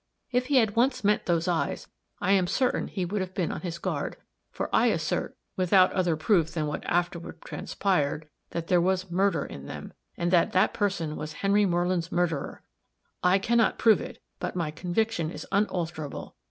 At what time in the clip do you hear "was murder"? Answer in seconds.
8.81-9.45